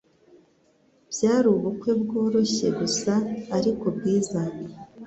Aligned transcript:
Byari 1.11 1.47
ubukwe 1.55 1.91
bworoshye 2.01 2.67
gusa 2.79 3.13
ariko 3.57 3.85
bwiza. 3.95 4.39